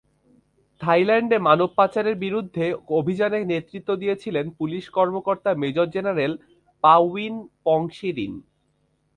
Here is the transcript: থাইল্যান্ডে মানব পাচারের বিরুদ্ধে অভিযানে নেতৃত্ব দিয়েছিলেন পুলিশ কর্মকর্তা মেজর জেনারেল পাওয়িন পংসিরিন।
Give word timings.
থাইল্যান্ডে 0.81 1.37
মানব 1.47 1.69
পাচারের 1.77 2.15
বিরুদ্ধে 2.25 2.65
অভিযানে 2.99 3.39
নেতৃত্ব 3.45 3.89
দিয়েছিলেন 4.01 4.45
পুলিশ 4.59 4.83
কর্মকর্তা 4.97 5.51
মেজর 5.61 5.87
জেনারেল 5.95 6.31
পাওয়িন 6.83 7.35
পংসিরিন। 7.65 8.33